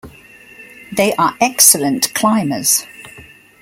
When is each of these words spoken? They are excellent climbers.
They 0.91 1.13
are 1.13 1.37
excellent 1.39 2.11
climbers. 2.15 2.87